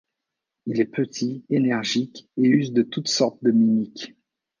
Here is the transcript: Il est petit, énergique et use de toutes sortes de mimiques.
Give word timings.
Il 0.65 0.79
est 0.79 0.85
petit, 0.85 1.45
énergique 1.51 2.27
et 2.37 2.41
use 2.47 2.73
de 2.73 2.81
toutes 2.81 3.07
sortes 3.07 3.43
de 3.43 3.51
mimiques. 3.51 4.15